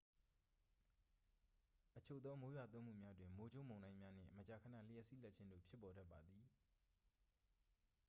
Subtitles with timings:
[1.97, 6.43] အချို့သော မိုးရွာသွန်းမှုများတွင် မိုးကြိုးမုန်တိုင်းများနှင့် မကြာခဏ လျှပ်စီးလက်ခြင်းတို့ ဖြစ်ပေါ်တတ်ပါသည်